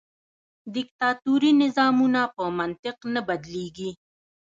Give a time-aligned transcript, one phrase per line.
[0.75, 3.91] دیکتاتوري نظامونه په منطق نه بدلیږي.